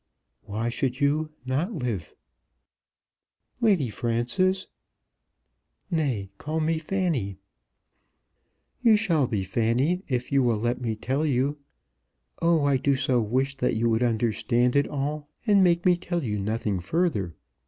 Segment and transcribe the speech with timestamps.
[0.45, 2.15] "Why should you not live?"
[3.59, 4.65] "Lady Frances"
[5.91, 7.37] "Nay, call me Fanny."
[8.81, 11.59] "You shall be Fanny if you will let me tell you.
[12.41, 12.63] Oh!
[12.65, 16.39] I do so wish that you would understand it all, and make me tell you
[16.39, 17.35] nothing further.